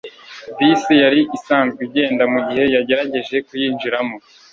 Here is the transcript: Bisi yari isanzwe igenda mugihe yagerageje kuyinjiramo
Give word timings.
Bisi 0.57 0.93
yari 1.03 1.21
isanzwe 1.37 1.79
igenda 1.87 2.23
mugihe 2.33 2.63
yagerageje 2.75 3.37
kuyinjiramo 3.47 4.15